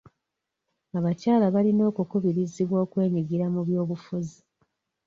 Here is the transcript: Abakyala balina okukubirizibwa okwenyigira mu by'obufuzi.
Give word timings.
Abakyala 0.97 1.45
balina 1.55 1.83
okukubirizibwa 1.91 2.77
okwenyigira 2.85 3.45
mu 3.53 3.61
by'obufuzi. 3.67 4.39